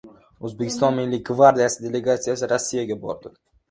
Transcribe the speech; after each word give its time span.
O‘zbekiston 0.47 0.97
Milliy 1.01 1.23
gvardiyasi 1.31 1.87
delegatsiyasi 1.87 2.53
Rossiyaga 2.57 3.03
bordi 3.09 3.39